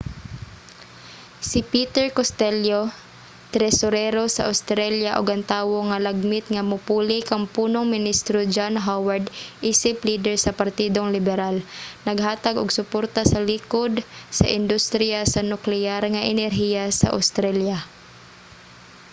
[1.47, 2.81] si peter costello
[3.55, 9.25] tresurero sa australia ug ang tawo nga lagmit nga mopuli kang punong ministro john howard
[9.71, 11.55] isip lider sa partidong liberal
[12.07, 13.93] naghatag og suporta sa likod
[14.37, 17.77] sa industriya sa nukleyar nga enerhiya sa australia